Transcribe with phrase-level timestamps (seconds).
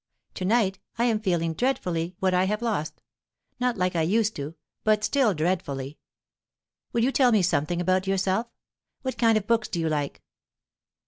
[0.33, 3.03] To night I am feeling dreadfully what I have lost
[3.59, 5.99] not like I used to, but still dreadfully.
[6.91, 8.47] Will you tell me something about yourself?
[9.03, 10.23] What kind of books do you like?"